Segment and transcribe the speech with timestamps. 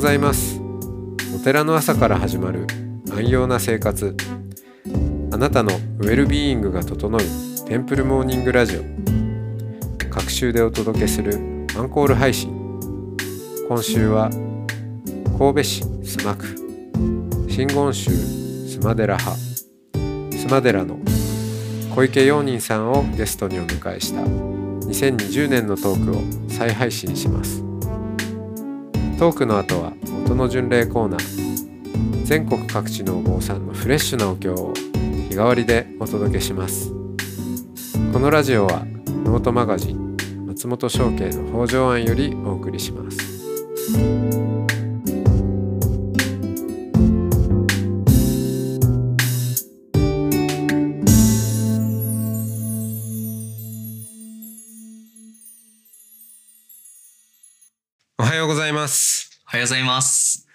[0.00, 0.58] ございます。
[1.36, 2.66] お寺の朝から始まる
[3.10, 4.16] 安養な生活。
[5.30, 7.20] あなたのウェルビーイングが整う
[7.68, 8.80] テンプルモーニングラジオ。
[10.08, 11.34] 各週でお届けする
[11.76, 12.50] アンコール配信。
[13.68, 14.30] 今週は
[15.38, 16.46] 神戸市須磨区。
[17.50, 19.38] 真言宗須磨寺派。
[20.30, 20.98] 須磨寺の
[21.94, 24.22] 小池陽人さんをゲストにお迎えした。
[24.22, 27.69] 2020年のトークを再配信します。
[29.20, 29.92] トークの後は
[30.22, 32.24] 元の巡礼コーナー。
[32.24, 34.72] 全国各地のお坊さんのフレッシュなお経を
[35.28, 36.90] 日替わりでお届けします。
[38.14, 38.86] このラジオは
[39.26, 44.39] ノートマガジン松本商家の北条庵よりお送りします。
[59.70, 60.48] ございます。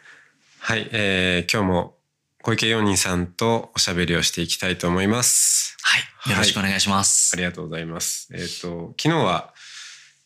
[0.60, 1.96] はい、えー、今日も
[2.42, 6.32] 小池陽人さんとおしゃべりをしていきたいと思いますはい。
[6.32, 7.32] よろしくお願いします。
[7.34, 8.28] ありがとうございます。
[8.34, 9.54] えっ、と昨日は、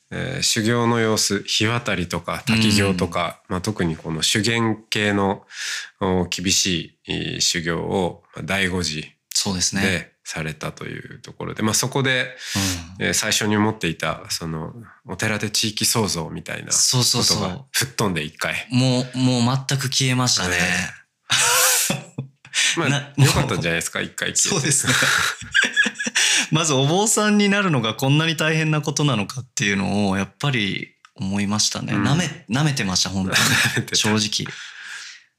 [0.10, 5.46] えー修行の様子日渡りとか滝行とか、まあ、特にこの修験系の
[6.02, 10.09] お厳しいえー修行をまあ第五次そうですね。
[10.30, 12.36] でされたというところで、まあ、そこで、
[13.00, 14.74] うんえー最初に思っていたその
[15.08, 18.68] お寺で地域創造みたいなそうそうそうことが吹っ飛んで一回。
[18.70, 20.56] もう、もう全く消えましたね。
[22.78, 24.94] まあ、なよかったんじゃないですか一回消えてそうですね。
[26.52, 31.94] まずお坊さんになるのがこんなに大変なことなのかっていうのをやっぱり思いましたね。
[31.94, 33.88] うん舐め、舐めてました、本当に。
[33.96, 34.54] 正直。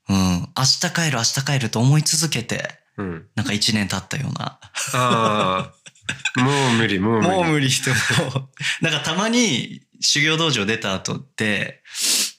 [0.09, 0.49] うん。
[0.57, 4.61] 明日帰る、明日帰ると思い続けて、うん、なんか一年経ったような。
[4.95, 8.49] ああもう無理もう無理もう無理しても。
[8.81, 11.83] なんかたまに修行道場出た後って、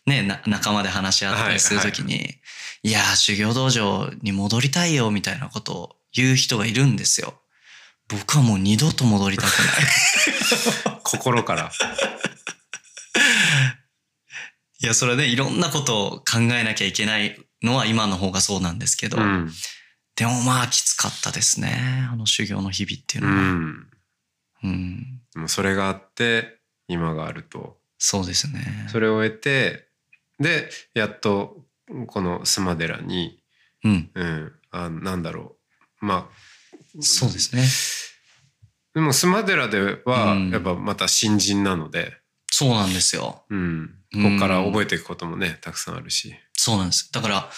[0.05, 2.35] ね、な仲間で話し合ったりするときに、
[2.83, 7.35] いやー、修行道場に戻りたいよ、みたいなことを言う人がいるんですよ。
[8.07, 10.99] 僕はもう二度と戻りたくない。
[11.03, 11.71] 心から。
[14.83, 19.51] いや、それでいろんなことを考えなきゃいけないのは今の方がそうなんですけど、うん
[20.15, 22.07] でもまあきつかったですね。
[22.11, 23.41] あの修行の日々っていううのは。
[23.43, 23.87] ん、
[24.63, 25.21] うん。
[25.33, 28.87] でもそれがあって今があるとそうですね。
[28.89, 29.87] それを得て
[30.39, 31.57] でやっと
[32.07, 33.39] この須磨寺に、
[33.83, 34.11] うん。
[34.13, 35.55] うん、あなんだろ
[36.01, 37.63] うまあそうですね。
[38.93, 42.17] でも須磨寺ではうんやっぱまた新人なので、
[42.51, 43.45] そうなんですよ。
[43.49, 46.35] うん、こうんこから覚えていくこともねたくさんあるし。
[46.53, 47.11] そうなんです。
[47.11, 47.49] だから、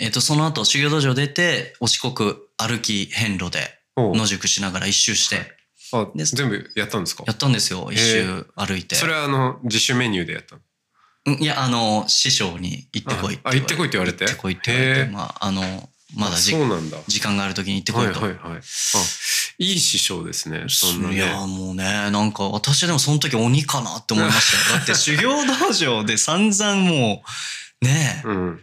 [0.00, 3.60] えっ、と、その後、修行道場出て、お四国歩き遍路で
[3.96, 5.52] 野宿しながら一周して、
[5.92, 7.24] あで全部やったんですか？
[7.26, 7.88] やったんですよ。
[7.92, 8.96] 一周歩いて。
[8.96, 10.60] それはあの自主メニューでやったの？
[11.26, 14.24] うんいや、あの、師匠に行ってこいって行ってこいって言われて？
[14.24, 16.98] 行ってこいって言われて、まあ、あの、まだあじそうなんだ。
[17.06, 18.20] 時間がある時に行ってこはいいと。
[18.20, 18.60] はいはいあ
[19.58, 21.14] いい師匠ですねそんなね。
[21.14, 24.78] いや、もうね、なんか私でもその時鬼かなって思いましたよ。
[24.78, 27.22] だって 修行道場で散々も
[27.82, 28.22] う、ね。
[28.24, 28.60] え、うん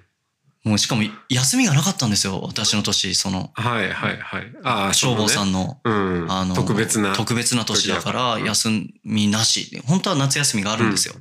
[0.63, 2.39] もうしかも休みがなかったんですよ。
[2.41, 4.53] 私の年、その、はいはいはい。
[4.63, 6.31] ああ消防さんんのうん。
[6.31, 7.15] あの、特別な。
[7.15, 8.69] 特別な年だから、うん休
[9.03, 9.81] みなし。
[9.85, 11.15] 本当は夏休みがあるんですよ。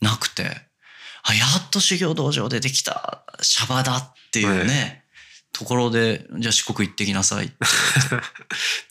[0.00, 0.44] なくて、
[1.24, 5.04] あ、やっと修行道場でできた、シャバだっていうね、
[5.52, 7.46] ところで、じゃあ四国行ってきなさい。
[7.46, 7.56] って。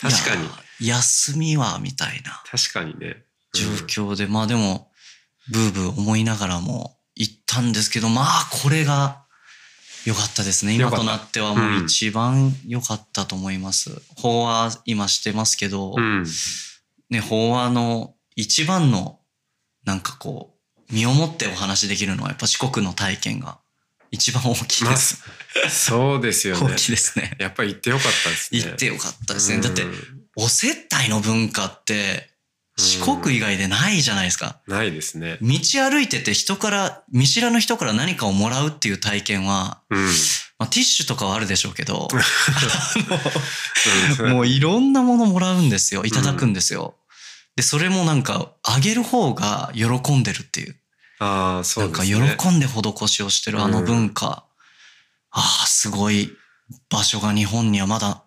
[0.01, 0.49] 確かに。
[0.85, 2.43] 休みは、みたいな。
[2.51, 3.23] 確かにね。
[3.53, 4.91] 状況で、まあでも、
[5.51, 9.23] ブーブー思いながらも行ったんですけど、まあこれが
[10.05, 10.75] 良かったですね。
[10.75, 14.01] 今となってはもう一番良かったと思います。
[14.17, 16.25] 法話今してますけど、うん
[17.09, 19.19] ね、法話の一番の、
[19.83, 20.55] なんかこ
[20.89, 23.59] う、身をもってお話しできるのはやっぱ四国の体験が
[24.11, 25.23] 一番大きいまあです。
[25.69, 27.35] そうですよね大きいですね。
[27.39, 29.57] やっぱり行ってよかったですね行ってよかったですね。
[29.57, 29.83] うんだって、
[30.35, 32.28] お接待の文化って
[32.79, 34.59] 四国以外でないじゃないですか。
[34.67, 35.49] ないですね道
[35.89, 40.05] 歩いてて人から、見知らぬ人から何かをもらうっていう体験は、うん
[40.57, 42.07] まあ、ティッシュとかはあるでしょうけど、
[44.21, 46.05] うんもういろんなものもらうんですよ。
[46.05, 46.95] いただくんですよ。
[47.55, 50.75] で、それもなんか、あげる方が喜んでるっていう。
[51.19, 54.45] ああそなかうんですね喜んで施しをしてるあの文化。
[55.31, 56.31] ああ、すごい
[56.89, 58.23] 場所が日本にはまだ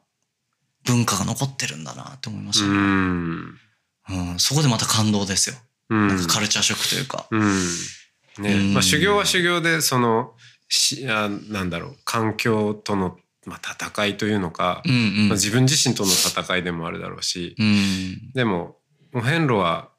[0.85, 2.79] 文化が残ってるんだなって思いましうたね。
[2.79, 3.59] ん
[4.11, 5.57] うん、そこでまた感動ですよ。
[5.91, 7.27] うんなんかカルチャーショックというか。
[7.31, 7.43] うん
[8.39, 10.33] ねうんまあ修行は修行でその
[10.69, 15.29] しあなんだろう環境との、まあ、戦いというのか、うんうん。
[15.29, 18.33] まあ、自分自身との戦いでもあるだろうし、うん。
[18.33, 18.79] でも
[19.15, 19.91] お遍路は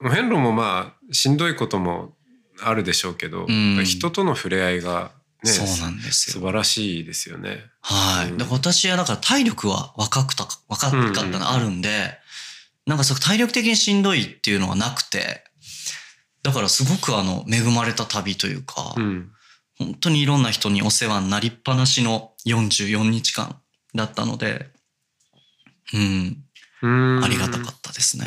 [0.00, 2.14] お遍路もまあしんどいことも
[2.62, 3.46] あるでしょうけど、
[3.84, 5.10] 人との触れ合いが
[5.42, 6.40] ねそうなんですよ。
[6.40, 7.64] 素晴らしいですよね。
[7.80, 8.30] はい。
[8.30, 12.18] うんだから私はだから体力は若くた、若かったのあるんで、
[12.86, 15.44] なんかそう体力的にしんどいっていうのはなくて、
[16.42, 19.32] だからすごくあの、恵まれた旅というか、うん
[19.78, 23.60] 本当にいろんな人にお世話になりっぱなしの44日間
[23.94, 24.68] だったので、
[25.94, 26.44] うん、
[26.82, 26.88] う
[27.20, 28.26] んありがたかったですね。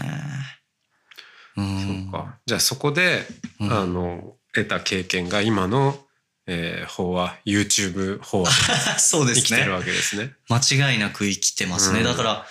[1.55, 2.09] うん。
[2.09, 2.39] そうか。
[2.45, 3.25] じゃあそこで、
[3.59, 5.99] うんあの得た経験が今の、
[6.47, 8.51] えー、法話 YouTube 法話
[8.99, 9.71] そうですね生きてる。
[9.73, 10.33] わけですね。
[10.49, 11.99] 間違いなく生きてますね。
[11.99, 12.47] うんだから、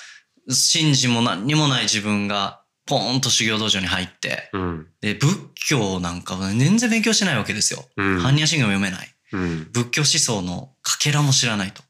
[0.48, 7.84] 信心も何にもない自分が、ポーンと修行道場に入って、うんで、仏教なんかは全然勉強してないわけですよ。
[7.96, 9.08] うん般若心経も読めない。
[9.32, 11.82] うん仏教思想のかけらも知らないと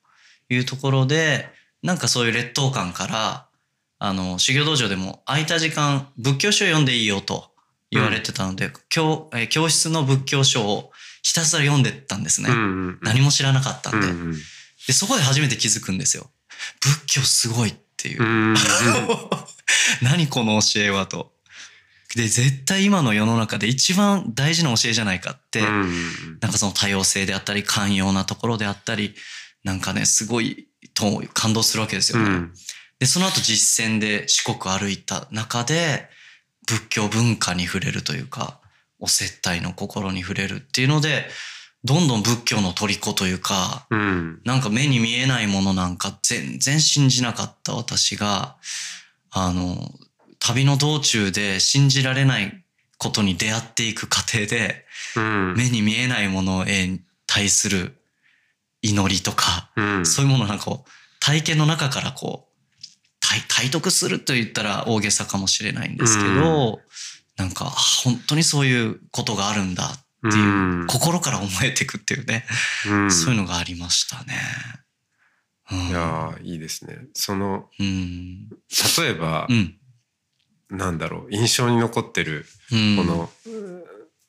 [0.48, 1.48] いうところで、
[1.82, 3.48] なんかそういう劣等感から、
[3.98, 7.50] あの、修行道場でも空いた時間、仏教書を読んでいいよと
[7.90, 10.92] 言われてたので、教えー教室の仏教書を
[11.22, 12.50] ひたすら読んでったんですね。
[12.50, 14.32] うんうん何も知らなかったんで、うん
[14.86, 14.92] で。
[14.92, 16.30] そこで初めて気づくんですよ。
[16.80, 18.22] 仏教すごいっていう。
[18.22, 18.56] うんうん
[20.02, 21.32] 何この教えはと。
[22.14, 29.14] で、絶対今の世の中で一番大事な教えじゃないかって、うんなんかその多様性であったり、寛容なところであったり、
[29.64, 32.24] なんかね、すごいと感動するわけですよね。
[32.24, 32.54] うん
[33.00, 36.08] で、その後実践で四国歩いた中で、
[36.66, 38.60] 仏教文化に触れるというか、
[38.98, 41.28] お接待の心に触れるっていうので、
[41.84, 44.40] どんどん仏教の虜というか、うん。
[44.44, 48.56] なんか目に見えないものなんか全然信じなかった私が、
[49.30, 49.76] あの、
[50.38, 52.64] 旅の道中で信じられない
[52.98, 54.86] ことに出会っていく過程で、
[55.16, 55.54] うん。
[55.56, 57.94] 目に見えないものへ対する
[58.80, 60.06] 祈りとか、うん。
[60.06, 60.90] そういうものをなんかこう
[61.20, 62.54] 体験の中からこう、
[63.20, 66.80] 体体得すると言ったら大げさかもしれないんですけど、
[67.36, 72.44] なんか、あ本当にそういうことがあるんだっていう、うん心から思えていくっていうね、
[72.86, 74.34] うんそういうのがありましたね。
[75.72, 77.06] うん、いやーいいですね。
[77.14, 78.48] そのうん。
[78.48, 79.78] 例えばう、ん。
[80.70, 82.96] なんだろう印象に残ってるうん。
[82.96, 83.30] この、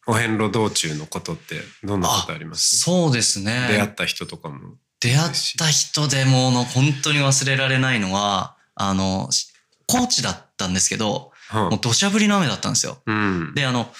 [0.07, 2.77] お遍路道中のことってどんなことあります？
[2.77, 3.67] そうですね。
[3.69, 4.75] 出会った人とかも。
[4.99, 9.51] 出会った人でもの本当に忘れられないのは、あの、し
[9.87, 13.01] 高知だったんですけど、はもう土砂降りの雨だったんですよ。
[13.05, 13.53] うん。
[13.55, 13.91] で、あの、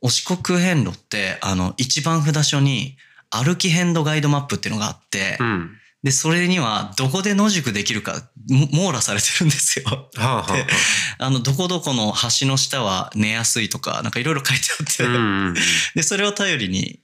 [0.00, 2.96] お四国遍路って、あの、一番札所に
[3.30, 5.70] 歩き遍路ガイドマップっていうのがあって、うん。
[6.02, 9.84] で、それにはどこで野宿できるかも網羅されてるんですよ。
[9.86, 10.66] はあはあはで
[11.18, 15.06] あの、どこどこの橋の下は寝やすいとか、なんかいろいろ書いてあって、あ。
[15.06, 15.54] うんうん
[15.94, 17.00] で、それを頼りに、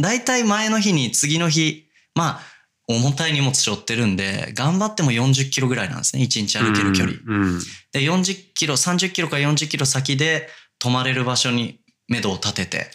[0.00, 2.40] 大体前の日に次の日、まあ、
[2.86, 6.22] 重たい荷物背負ってるんで、頑張っても40キロぐらいなんですね。
[6.22, 7.18] 1日歩ける距離。
[7.26, 7.60] うんうん
[7.92, 10.48] で、40キロ、30キロか40キロ先で
[10.78, 11.80] 泊まれる場所に
[12.10, 12.90] 目処を立てて。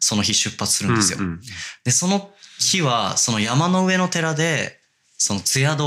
[0.00, 1.18] その日出発するんですよ。
[1.18, 1.40] うんうん
[1.84, 4.78] で、その日は、その山の上の寺で、
[5.16, 5.78] その津宿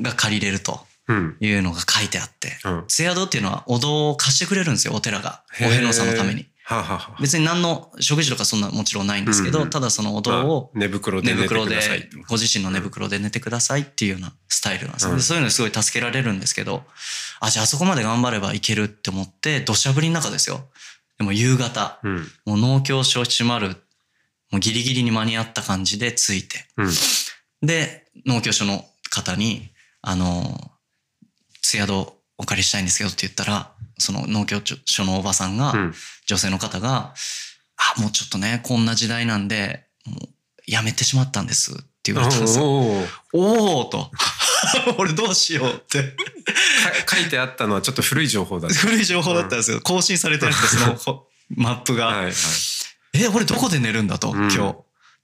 [0.00, 5.42] が借りれるとうんいうのが書いてあって、うん津宿っていうのはお堂を貸してくれるんですよ、お寺が。
[5.60, 6.46] お遍路さんのために。。
[6.64, 11.76] はあはあはあ別に何の食事とかそんなもちろんないんですけど、うんうんただそのお堂をまあ寝袋で寝袋で。
[12.28, 16.84] ご自身の寝袋で寝てくださいっていうようなスタイルなんですよ、うんでそういうのですごい助けられるんですけど
[17.40, 20.68] あじゃああそこまで頑張ればいけるって思って土砂降りの中ですよ
[21.20, 22.16] でも夕方うん。
[22.44, 23.76] もう農協所閉まる
[24.50, 26.90] もうギリギリに間に合った感じで着いてうん。
[27.66, 29.70] で農協所の方に
[30.02, 30.58] あの
[31.62, 31.92] 津宿
[32.38, 35.94] お借りしたいんですけどって言ったらその農協所のおばさんが、うん
[36.30, 37.12] 女性の方が、
[37.96, 40.28] あ、もうちょっとね、こんな時代なんで、もう
[40.64, 42.64] やめてしまったんですって言われたんですよ。
[42.64, 44.10] おーおおと。
[44.98, 46.16] 俺どうしようって。
[47.06, 48.78] か書いてあったのはちょっと古い情報だった。
[48.78, 49.80] 古い情報だったんですよ。
[49.80, 52.06] 更新されてなくて、 そのほマップが。
[52.06, 52.32] はいはい。
[53.14, 54.76] え、俺どこで寝るんだと、うん今日。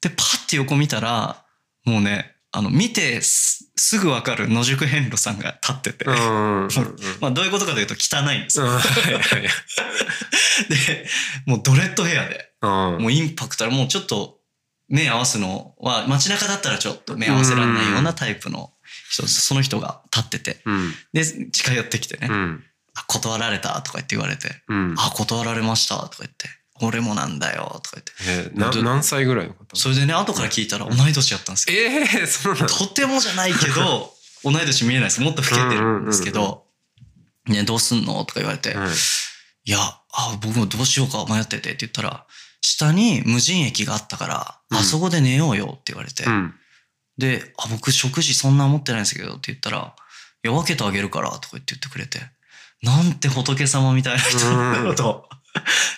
[0.03, 1.45] で、パッて横見たら、
[1.85, 6.05] もうね、あの、見てすすぐわかる野宿遍路さんが立ってて。
[7.21, 8.67] まあどういうことかというと汚いんですよ。
[10.69, 11.07] で、
[11.45, 12.71] もうドレッドヘアで、うん
[13.03, 14.36] もうインパクトあるもうちょっと
[14.89, 18.71] 目合わすのは街中だったらちょっと目合わせられないようなタイプの
[19.11, 20.93] 人、その人が立ってて、うん。
[21.13, 22.65] で、近寄ってきてね、うん。
[22.95, 24.95] あ断られたとか言って言われて、うん。
[24.99, 26.49] あ、断られましたとか言って、
[26.81, 28.83] 俺もなんだよとか言って。
[28.83, 29.77] 何歳ぐらいの方？
[29.77, 31.77] それでね、後から聞いたら同い年やったんですよ。
[31.77, 34.13] ええそうなのとてもじゃないけど、
[34.45, 35.21] 同い年見えないです。
[35.21, 36.65] もっと老けてるんですけど、
[37.47, 38.87] ね、どうすんのとか言われて、うん。
[39.65, 42.27] いや、あ、僕もどうしようか迷っててって言ったら、
[42.61, 46.55] 下に無人駅があったから、うんあそこで寝ようよって言われて、うん
[47.19, 49.95] で、あ、僕食事そんな持ってないんですけどって言ったら、
[50.45, 52.21] いや、分けてあげるからとか言って言ってくれて、
[52.83, 55.29] なんて仏様みたいな人なんだろうと。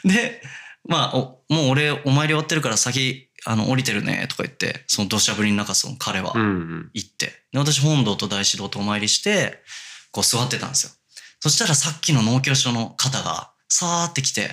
[0.05, 0.41] で、
[0.89, 6.35] まあ、おもう俺、お参り終わってるから先、あの、降りてるね、とか言って、その土砂降りの中、その彼は。
[6.95, 9.63] 行って、で、私本堂と大師堂とお参りして、
[10.13, 10.93] こう座ってたんですよ。
[11.41, 14.53] そしたらさっきの農協所の方が、さーって来て、やっ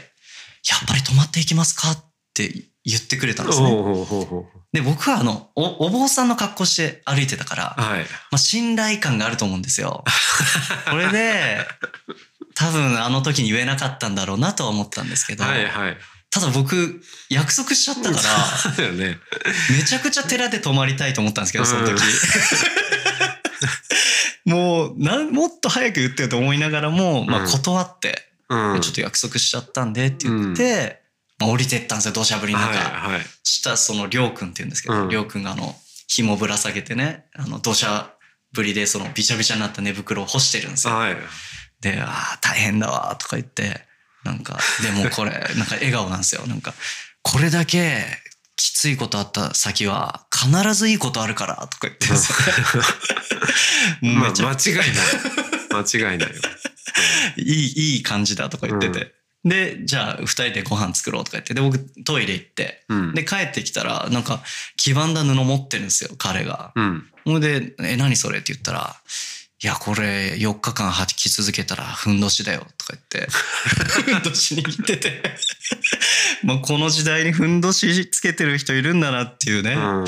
[0.88, 2.04] ぱり泊まっていきますかっ
[2.34, 3.70] て言ってくれたんですね。
[4.74, 8.02] で、僕はあの、お、お坊さんの格好して歩いてたからう。、はい。
[8.02, 10.04] まあ、信頼感があると思うんですよ。
[10.90, 11.66] これで、
[12.54, 15.98] 多分あの時に言えなかったんだろうなとは思ったんですけど、はいはい。
[16.30, 18.30] ただ僕、約束しちゃったから。
[19.76, 22.00] めちゃくちゃ寺で泊まりたいと思ったんですけど、その時。
[24.46, 28.82] もうなん、もっと早く言ってよと思いながらも、まあうん断って、うん。
[28.82, 31.05] ちょっと約束しちゃったんでって言って、
[31.40, 32.78] まあ降りてったんですよ、土砂降りの中。
[32.78, 33.26] はいはい。
[33.44, 35.76] したらそのりょうくんって言うんですけど、うんりょうくんがあの、
[36.08, 38.14] 紐ぶら下げてね、あの、土砂
[38.56, 40.94] 降りでそのびちゃびちゃになった寝袋を干してるんですよ。
[40.94, 41.18] はい。
[41.82, 43.82] で、ああ、大変だわ、とか言って、
[44.24, 46.46] なんか、でもこれ、 なんか笑顔なんですよ。
[46.48, 46.74] なんか、
[47.22, 48.06] これだけ
[48.56, 52.14] きついことあった先は、必ずいいことあるから、とか言ってる
[54.10, 54.88] ん まあ、間違いない。
[55.72, 56.42] 間違いないよ。
[57.38, 59.14] いい、いい感じだとか言ってて。
[59.46, 63.14] で、じゃあ、二人でご飯作ろうとか言って、で、僕トイレ行って、うん。
[63.14, 64.42] で、帰ってきたら、なんか、
[64.76, 66.72] 黄ばんだ布持ってるんですよ、彼が。
[66.76, 67.08] うん。
[67.26, 68.96] ほんで、え、何それって言ったら、
[69.62, 75.22] いや、これ、4日間履き続けたら、ふんどしだよ、とか言って、 ふんどし握ってて、
[76.44, 80.06] まあ、この時代にふんどしつけてる人いるんだなっていうね、うん。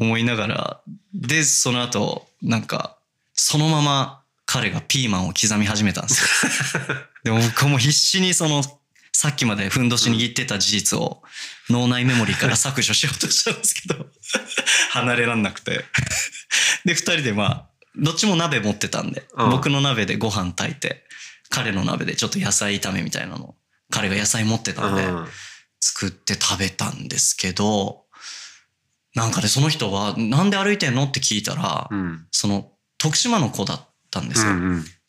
[0.00, 0.80] 思いながら、
[1.12, 2.96] で、その後、なんか、
[3.34, 6.82] そのまま彼がピーマンを刻み始めたんですよ。
[7.24, 8.62] でも僕はもう必死にその、
[9.20, 11.22] さっきまでふんどし握ってた事実を
[11.70, 14.06] 脳内メモリーから削除しようとしたんですけど、
[14.94, 15.84] 離れらんなくて。
[16.84, 21.04] で、二人でまあ、どっちも鍋持ってたんで、うん僕の鍋でご飯炊いて、
[21.48, 23.56] 彼の鍋でちょっと野菜炒めみたいなの、
[23.90, 25.28] 彼が野菜持ってたんで、うん
[25.80, 28.04] 作って食べたんですけど、
[29.14, 32.26] なんかね、その人は、なんで歩いてんのって聞いたら、うん。
[32.30, 34.52] その、徳島の子だったんですよ。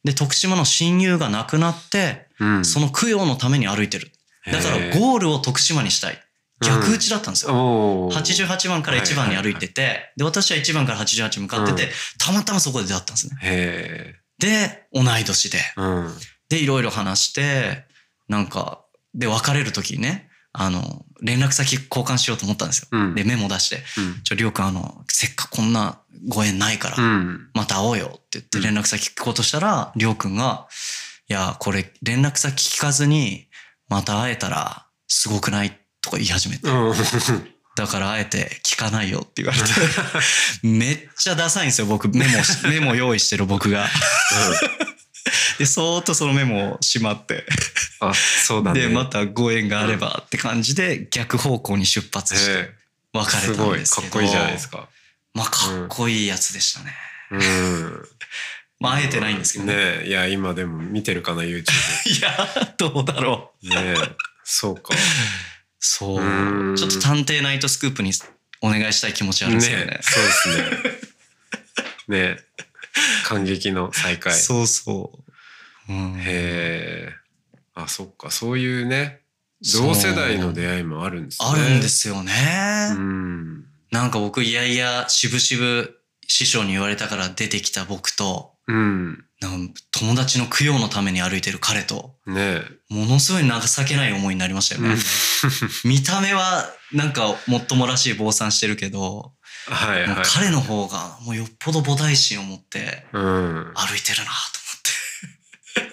[0.04, 2.66] うんで、徳島の親友が亡くなって、うん。
[2.66, 4.12] その供養のために歩いてる。
[4.46, 6.20] だからゴールを徳島にしたい。
[6.62, 7.54] 逆打ちだったんですよ。
[7.54, 13.38] おー88番から1番に歩いてて、で、私は1番から88向かってて、うんたまたまそこで出会ったんですね。
[13.42, 15.58] へで、同い年で。
[15.58, 15.62] え。
[15.78, 16.14] うん。
[16.50, 17.86] で、いろいろ話して、
[18.28, 20.29] なんか、で、別れる時にね、
[20.62, 22.88] あの、連絡先交換しようと思ったんですよ。
[22.92, 23.16] うん。
[23.16, 24.22] で、メモ出して、うん。
[24.24, 27.50] ちょ、りょうくん、あの、せっかくこんなご縁ないから、うん。
[27.54, 30.68] また会おうよって言って連絡先聞こうとしたら、りょうくんが、
[31.30, 33.48] いや、これ連絡先聞かずに、
[33.88, 35.78] また会えたら、すごくない？
[36.02, 36.70] とか言い始めて。
[36.70, 36.94] うん。
[37.76, 39.68] だからあえて聞かないよって言われて。
[40.68, 42.10] めっちゃダサいんですよ、僕。
[42.10, 43.88] メモし、メモ用意してる僕が。
[45.60, 47.46] で、そーっとそのメモをしまって。
[48.00, 48.82] あ、そうだね。
[48.82, 52.74] で、またご縁があればって感じで逆方向に出発してへ
[53.14, 54.02] 別れえすごい、たんですけど。
[54.04, 54.90] かっこいいじゃないですか。
[55.34, 56.96] まあ、かっこいいやつでしたね。
[57.32, 58.08] うん。
[58.80, 59.76] まあ、会えてないんですけどね。
[59.76, 61.64] ねえ、いや、今でも見てるかな、YouTube。
[62.08, 63.70] いや、どうだろう。
[63.70, 63.96] ねえ、
[64.44, 64.94] そうか。
[65.80, 68.12] そうーんちょっと探偵ナイトスクープに
[68.62, 70.00] お願いしたい気持ちあるんですけどね。
[70.00, 71.10] えそうですね。
[72.10, 72.38] ねえ、
[73.26, 74.34] 感激の再会。
[74.34, 75.20] そうそ
[75.88, 75.94] う。
[75.94, 77.14] うん、へえ。
[77.74, 79.22] あ、そっか、そういうね、
[79.74, 81.48] 同世代の出会いもあるんですね。
[81.50, 82.34] あるんですよね。
[82.92, 83.66] うん。
[83.92, 89.26] なんか僕、いやいや、しぶしぶ師匠に言われたから出てきた僕と、うん。
[89.42, 92.64] なんか友達の供養のために歩いてる彼と、ねえ。
[92.90, 93.50] ものすごい情
[93.86, 94.96] けない思いになりましたよね。
[95.86, 99.34] 見た目はなんかもっともらしい坊さんしてるけど、
[99.70, 100.26] はいはい。
[100.26, 103.72] 彼の方がもうよっぽど菩提心を持ってうん。
[103.76, 104.34] 歩いてるなと思
[105.86, 105.90] って。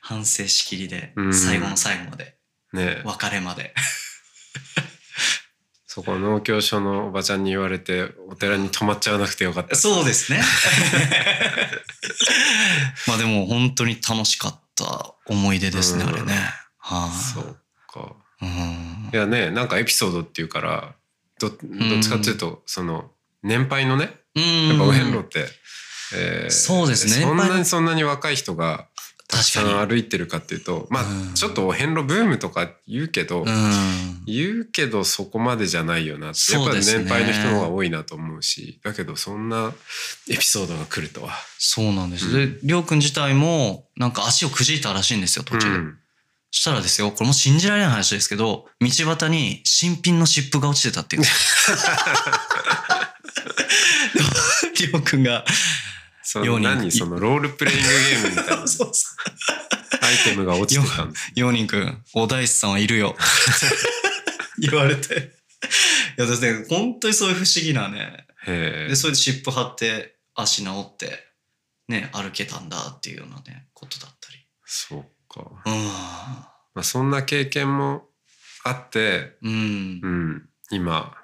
[0.00, 2.36] 反省しきりでう、ん最後の最後まで、
[2.72, 3.02] ねえ。
[3.04, 3.74] 別れまで。
[5.92, 9.74] そこ農協所のおばちゃんに言われて、お寺に泊まっちゃわなくてよかった。
[9.74, 10.40] そうですね。
[13.08, 16.32] まあでも本当に楽しかった思い出ですね、うんあれね。
[16.78, 17.58] はい、そう
[17.88, 18.14] か。
[18.40, 20.94] うんいやね、なんかエピソードっていうから、
[21.40, 23.10] ど、どっちかっていうと、その、
[23.42, 25.46] 年配のね、うんやっぱお遍路って、
[26.14, 28.88] えーそうですねそんなにそんなに若い人が
[29.28, 33.44] たくさ確かん歩いてるかっていうと、まうんあ、ちょっとお遍路ブームとか言うけど。
[34.26, 36.52] 言うけどそこまでじゃないよなって。
[36.52, 39.72] やっぱり年配の人の方が多いなと思うし、だけどそんな
[40.28, 41.32] エピソードが来るとは。
[41.58, 42.28] そうなんです。
[42.28, 45.76] うで、りょうくん自体も、なんか足をくじいたらしいんですよ、途中で。
[45.76, 45.99] うんそ
[46.50, 51.22] したらですよ、これも信じられない話ですけど、道端に新品の湿布が落ちてたっていう
[54.78, 55.44] りょうくんが、
[56.22, 58.66] そようにの何そのロールプレイングゲームみたいな。
[58.68, 59.20] そうそう
[60.24, 61.32] テムが落ちてたんです。
[61.34, 63.16] ヨーニン君、お大師さんはいるよ。
[64.58, 65.32] 言われて。
[66.18, 68.26] いや、だって本当にそういう不思議なね。
[68.46, 71.28] へえで、それで湿布貼って足治って、
[71.88, 74.38] ね、歩けたんだっていうようなね、ことだったり。
[74.64, 75.40] そうか。
[75.66, 75.84] うん。
[76.74, 78.08] まあ、そんな経験も
[78.64, 80.08] あって、うんう。
[80.08, 81.14] ん、今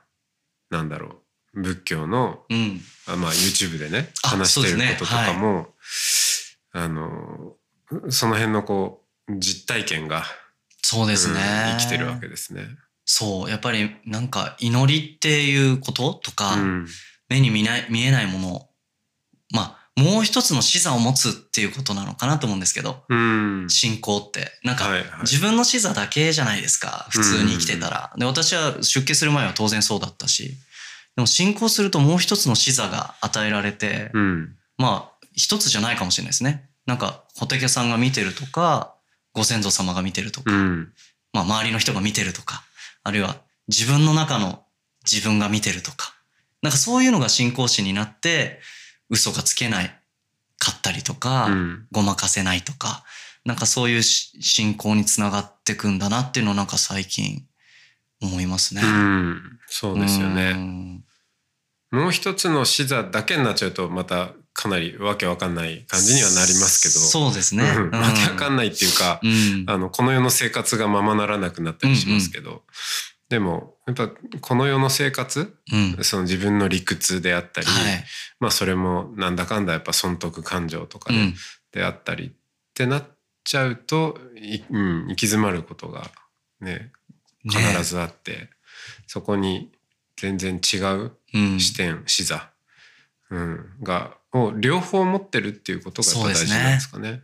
[0.70, 1.22] なんだろ
[1.54, 2.80] う仏教のうん。
[3.06, 5.74] あ、まあ、YouTube でねあ話してることとかも、
[6.72, 7.54] あの
[8.10, 10.24] その辺のこう実体験が、
[10.82, 11.40] そうですね、
[11.72, 12.62] うん生きてるわけですね。
[13.04, 13.50] そう。
[13.50, 16.86] やっぱりなんか祈りっていうこととか、うん
[17.28, 18.68] 目に見ない、見えないもの。
[19.52, 24.52] まあ、もう一つの視座を持つっていうことなのかなと思うんですけど、うん信仰って。
[24.62, 24.90] なんか、
[25.22, 27.06] 自分の視座だけじゃないですか。
[27.10, 28.12] 普通に生きてたら。
[28.18, 30.54] で、私は出家する前は当然そうだったし。
[31.16, 36.68] でも信仰するともう一つの視座が与えられて、うんまあ、一つじゃないかもしれないですね。
[36.84, 38.94] なんか、仏さんが見てるとか、
[39.32, 40.92] ご先祖様が見てるとか、うん
[41.32, 42.64] まあ、周りの人が見てるとか、
[43.02, 43.36] あるいは
[43.68, 44.64] 自分の中の
[45.10, 46.14] 自分が見てるとか、
[46.62, 48.60] なんかそういうのが信仰心になって、
[49.10, 49.86] 嘘がつけない
[50.58, 53.04] かったりとか、うんごまかせないとか、
[53.44, 57.46] なんかそういうし信仰につながってくんだなっていうのをなんか最近
[58.20, 58.82] 思いますね。
[58.84, 60.52] うんそうですようね。
[60.52, 61.04] ん
[61.90, 67.64] もう一つの視座だけになっちゃうとまたかなりわけわかんない感じにはなりますけどそうですね。
[67.76, 68.68] うんわけわかんない。
[68.68, 69.64] ないっていうか、うん。
[69.68, 72.62] あのこの世の生活がままならなくなったりしますけど、
[73.28, 76.04] でもやっぱこの世の生活うん。
[76.04, 78.04] その自分の理屈であったり、はい。
[78.38, 81.34] まあそれもなんだかんだやっぱ損得感情とかで,、うん。
[81.72, 82.30] であったりっ
[82.74, 83.04] てなっ
[83.44, 86.10] ちゃうと、いうん、行き詰まることが
[86.60, 86.92] ね
[87.42, 88.48] 必ねずあって、
[89.06, 89.72] そこに
[90.16, 91.60] 全然違ううん。
[91.60, 92.50] 視点、視座、
[93.30, 97.22] うん、がを両方持ってるっていうことが大事なんですかね。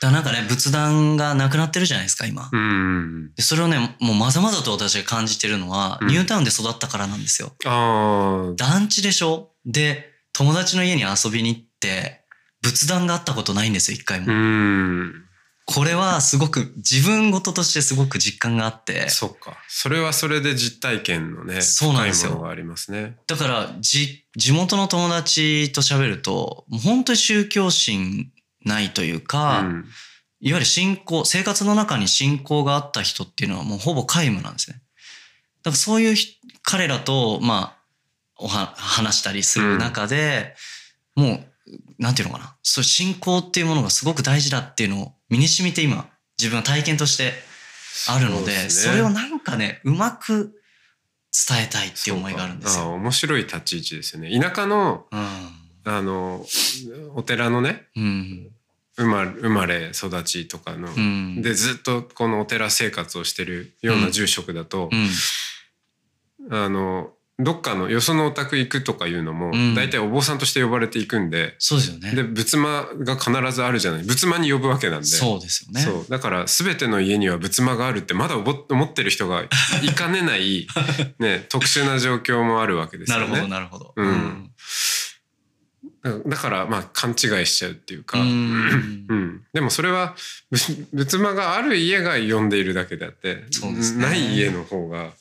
[0.00, 2.48] だからなんかね、仏壇がなくなってるじゃないですか、今。
[2.52, 7.52] うん、でそれをね、もうまざまざと私が感じてるのは、うんニュータウンで育ったからなんですよ。
[8.56, 9.52] 団地でしょ？
[9.66, 12.22] で、友達の家に遊びに行って、
[12.62, 14.26] 仏壇があったことないんですよ、一回も。
[14.28, 15.24] うん
[15.70, 23.18] これはすごく自分事としてすごく実感があって、そっかそれはそれで実体験のねそうなんですよありますね。
[23.26, 28.30] だから、じ、地元の友達と喋ると、もう本当に宗教心
[28.64, 29.84] ないというか、うん
[30.40, 34.80] いわゆる信仰、生活の中に信仰があった人っていうのはもうほぼ皆無なんですね。
[35.64, 37.78] だからそういうひ彼らと、まあ、
[38.36, 40.54] おは、話したりする中で、
[41.16, 42.54] もう、なんていうのかな。
[42.62, 47.32] そう信仰っていうものがすごく大事だっていうのを身に染みて今、自分は体験として
[48.08, 50.54] あるので、そうですねそれをなんかね、うまく
[51.48, 52.92] 伝えたいっていう思いがあるんですああよ。
[52.92, 54.40] 面白い立ち位置ですよね。
[54.40, 55.06] 田舎の
[55.88, 56.44] あの
[57.14, 58.50] お寺のねうん。
[58.96, 61.36] 生ま生まれ育ちとかの、うん。
[61.36, 61.42] うん。
[61.42, 66.54] でずっとこのお寺生活をしてるような住職だとう、ん。
[66.54, 72.12] あのどっかのよそのお宅行くとかいうのも、うん大体お坊さんとして呼ばれていくんでそうですよね。
[72.12, 75.80] で仏間が必ずあるじゃない仏間に呼ぶわけなんでそうですよね。
[75.80, 79.44] そうだから全ての家には仏間があるってまだ思思ってる人が
[79.82, 80.66] いかねない、
[81.20, 83.26] ね、特殊な状況もあるわけですよね。
[83.26, 83.92] なるほど、なるほど。
[83.96, 84.50] うん
[86.02, 89.06] だだからまあ勘違いしちゃうっていうか、うん。
[89.08, 89.44] うん。
[89.52, 90.14] でもそれは
[90.50, 94.02] 仏仏間がある家が呼んでいるだけであってそうですね。
[94.02, 95.12] ない家の方が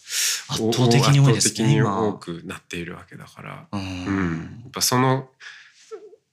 [0.49, 3.83] 圧倒的に多いですね多くなっているわけだから、ううん。
[3.83, 4.61] ん。
[4.63, 5.29] やっぱその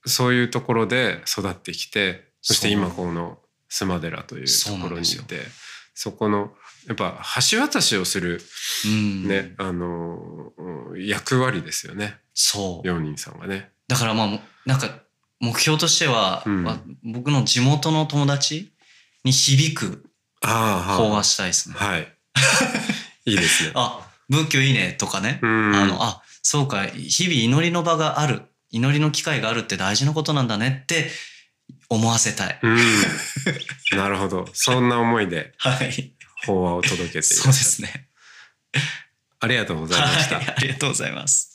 [0.05, 5.39] そういうところで育ってきてそして今この須磨寺というところにいて
[5.95, 6.53] そこの
[6.87, 7.19] やっぱ
[7.51, 8.41] 橋渡しをする
[8.85, 9.27] うん。
[9.27, 12.19] ね、あのうん役割ですよね。
[12.33, 12.87] そう。
[12.87, 13.71] 用人さんがね。
[13.87, 14.89] だからまあ、なんか、
[15.39, 18.71] 目標としては、うんまあ僕の地元の友達
[19.23, 20.05] に響く
[20.41, 21.75] あ法話したいですね。
[21.77, 22.07] はい。
[23.25, 23.71] いいですね。
[23.75, 25.39] あ、仏教いいねとかね。
[25.41, 28.43] うんあの、あ、そうか、日々祈りの場がある。
[28.71, 31.09] 祈りの機会があるって大事なことなんだねって
[31.89, 32.59] 思わせたい。
[32.61, 32.77] うん。
[33.97, 34.47] なるほど。
[34.53, 36.13] そんな思いで はい。
[36.45, 38.09] 法話を届けてそうですね。
[39.39, 40.37] ありがとうございました。
[40.37, 40.47] はい。
[40.49, 41.54] ありがとうございます。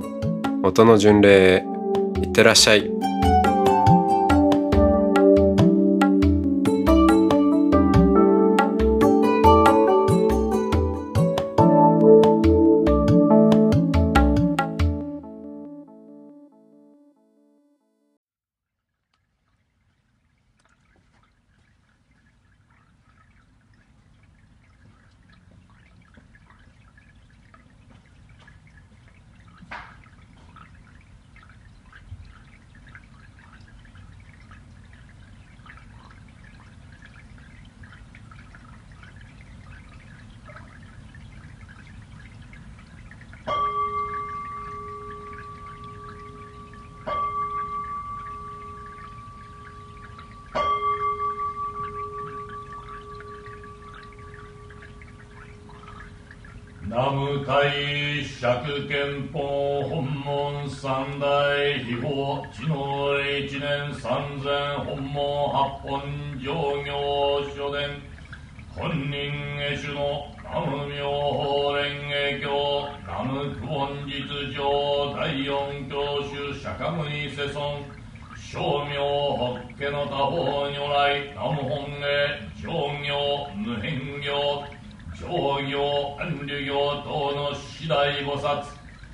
[0.63, 1.65] 音の巡礼へ
[2.21, 3.00] いってらっしゃい。
[56.93, 57.71] 南無大
[58.21, 59.39] 釈憲法
[59.89, 61.25] 本門三大
[61.85, 64.51] 秘宝知能一年三千
[64.85, 66.01] 本門八本
[66.37, 66.91] 上行
[67.55, 67.91] 書伝
[68.75, 72.45] 本人下手の南無妙法蓮華経。
[73.07, 74.19] 南無久本実
[74.53, 74.59] 上
[75.15, 75.49] 第四
[75.89, 77.63] 教主釈迦牟尼世尊。
[78.35, 78.99] 正明
[79.37, 81.23] 法華の他方如来。
[81.35, 82.67] 南無本願上
[83.01, 83.09] 行
[83.63, 84.70] 無変行。
[85.21, 88.63] 上行安流行等の次第菩薩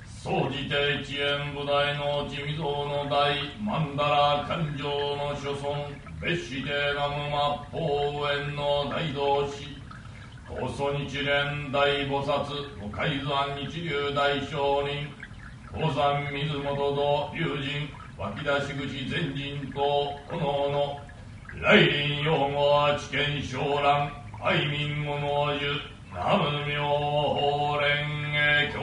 [0.06, 5.70] 総じて一円部大の地味像の大曼荼羅勘定の諸尊
[6.18, 9.82] 別して南無末法園の大同士
[10.48, 15.12] 高祖日蓮大菩薩五海山日流大聖人
[15.70, 21.00] 高山水元と龍神湧き出し口前人と炎の
[21.60, 27.86] 来臨用語は知見昇蘭愛民物樹南無妙法蓮
[28.34, 28.36] 華
[28.72, 28.74] 経。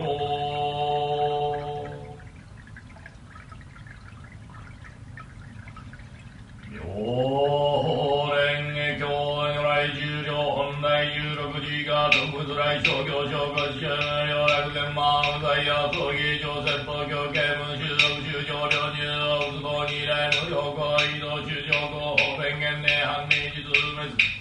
[6.72, 9.04] 妙法蓮華経
[9.52, 24.36] 如来十両本来十六時が特物来商業商国地両楽天満無罪や葬儀上説法教刑務修属修上領入奥道二来無料行移動修上行法弁言年半年実滅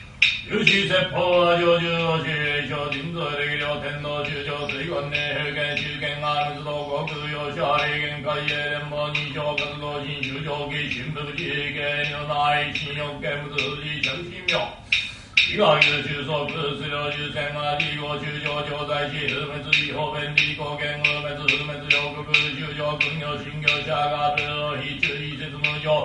[0.47, 2.44] 有志説法は上中を主
[10.25, 14.73] 活動新州上記新福寺系如内新欲見物富士着信妙
[15.53, 22.25] 伊賀優秀総空数量重戦は理合中上調剤し不滅違法便利貢献不滅不滅両国
[22.57, 24.33] 中上軍業新業者が
[24.81, 26.03] 非中意説無常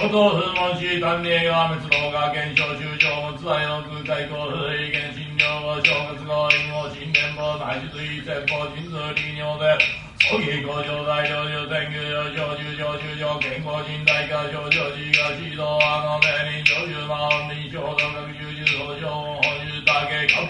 [0.00, 5.27] 与党不問し単例が滅亡が現象中上無罪の空海公不意見診療
[5.68, 9.76] 後正月後陰謀新年法内実意説法人数利尿で
[10.16, 20.40] 葬儀工場大領流天宮上上中上中上健康人大化上上寺が指導あの名人上中魔本人衝動学習中法上本中だけか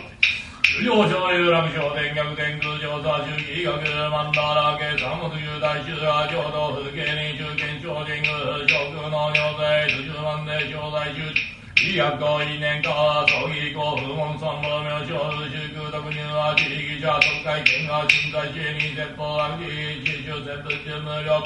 [0.62, 3.74] 中上昇有楽昇天逆天空上座中義学
[4.14, 8.30] 曼荼羅家三物有大衆が浄土風景に中堅超人宮
[8.70, 19.65] 諸空の尿税十万で小大衆医薬行為年化葬儀以降不問三宝名称宗空特入は地力者特会見が新在地に説法暗記
[20.05, 21.43] 地主全部中無力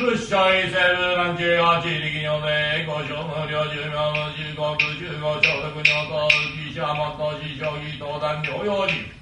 [0.00, 4.64] 物質異性部南中は地力尿で五小無料寿命無十国
[4.96, 9.17] 中五小特尿と浮者もっと死将棋登壇療養時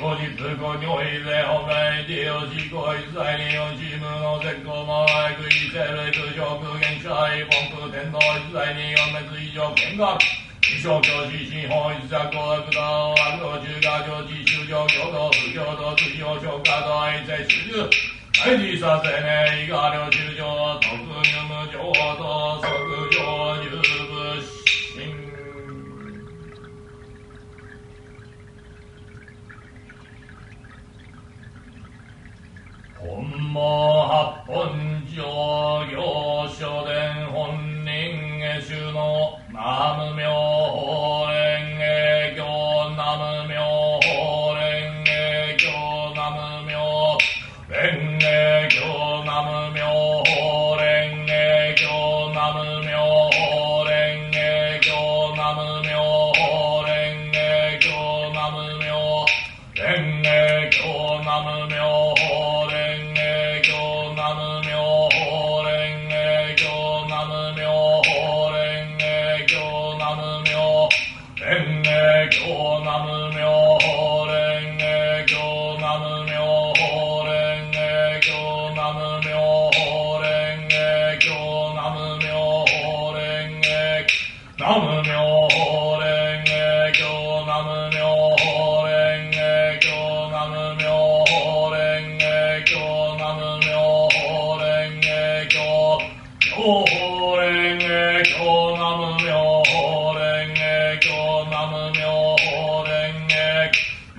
[0.00, 10.40] 後日後尿意で本来利用し後一切に四チームの絶好も愛く異性類空上空限者愛本空天皇一切に四滅以上見学
[10.72, 17.84] 一生教師新法一作公悪道悪道中華上地修上共同不共同追用消化道愛世主
[18.32, 23.09] 退治させねいが領中上特入無常と即
[33.10, 41.82] 本門八本上行書伝本人下主の南無妙法蓮華
[42.36, 43.02] 経南
[43.48, 43.69] 無妙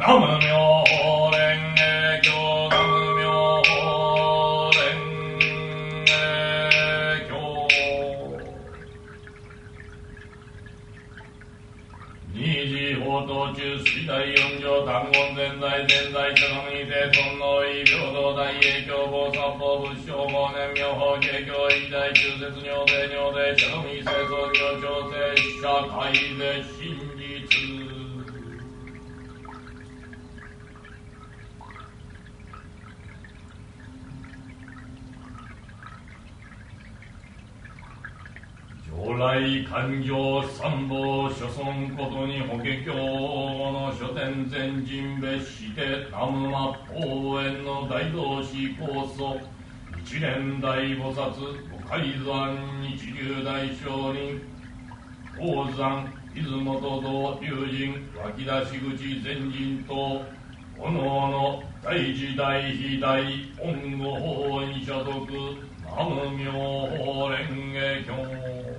[0.01, 0.70] 華南無妙
[39.41, 49.39] 来勘定参謀諸村ことに法華経の書店全人別して南無末法園の大同士高祖
[49.99, 51.31] 一年大菩薩
[51.71, 54.41] 五海山日流大聖人。
[55.35, 60.21] 宝山出雲と道龍神湧き出し口全人と
[60.77, 63.23] おのおの大時大非大
[63.59, 65.25] 恩護法に所属
[65.83, 68.70] 南無妙法蓮華経。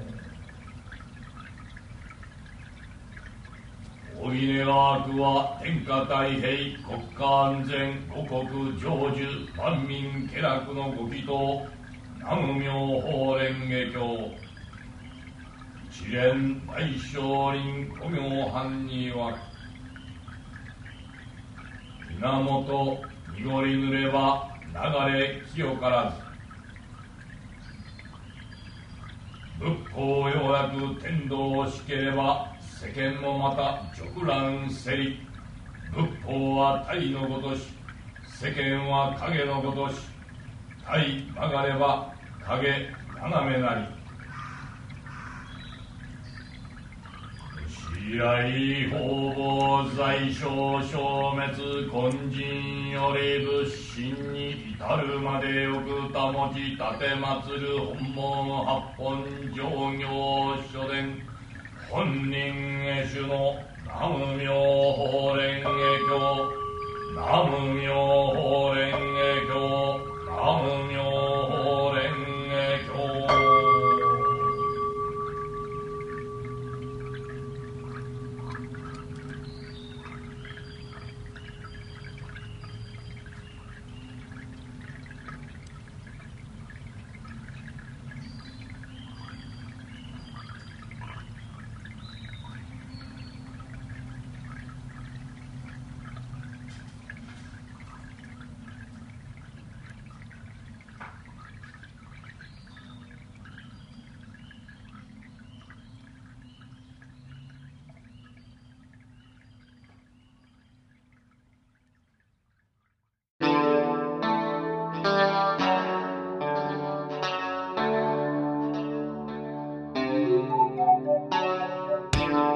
[4.25, 11.67] お稲が悪は天下太平国家安全五国成就万民家楽のご祈祷
[12.21, 14.31] 南無妙法蓮華経。
[15.91, 19.37] 一連大聖林古行藩には
[22.21, 23.03] 源
[23.35, 26.23] 濁りぬれば流れ清からず。
[29.59, 32.52] 仏法ようやく天道しければ
[32.83, 35.21] 世間もまた直乱せり。
[35.93, 37.69] 仏法は体のごとし
[38.27, 40.01] 世間は影のごとし。
[40.85, 42.13] 体曲がれば
[42.45, 44.03] 影斜めなり。
[48.11, 59.63] 白い方々在所消滅根人より仏心に至るまでよく保ち立て祭る本門八本上
[59.97, 61.32] 行書伝
[61.91, 66.63] 本人へ主の南無妙法蓮華経。
[67.15, 68.99] 南無妙法蓮華
[69.49, 69.53] 経。
[70.27, 71.22] 南無妙